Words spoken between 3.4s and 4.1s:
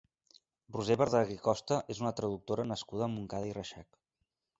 i Reixac.